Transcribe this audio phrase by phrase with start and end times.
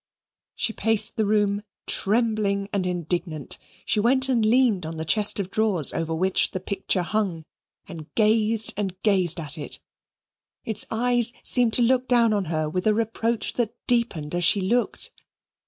[0.55, 3.59] She paced the room, trembling and indignant.
[3.85, 7.45] She went and leaned on the chest of drawers over which the picture hung,
[7.87, 9.79] and gazed and gazed at it.
[10.65, 14.59] Its eyes seemed to look down on her with a reproach that deepened as she
[14.61, 15.11] looked.